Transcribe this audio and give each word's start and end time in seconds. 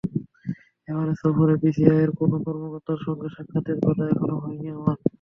এবারের 0.87 1.17
সফরে 1.21 1.53
বিসিসিআইয়ের 1.61 2.11
কোনো 2.19 2.35
কর্মকর্তার 2.45 2.99
সঙ্গে 3.05 3.27
সাক্ষাতের 3.35 3.77
কথা 3.85 4.03
এখনো 4.07 4.35
হয়নি 4.43 4.67
আমার। 4.77 4.97